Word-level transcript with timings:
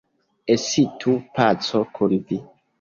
Estu 0.55 1.15
paco 1.37 1.85
kun 2.01 2.19
vi! 2.19 2.45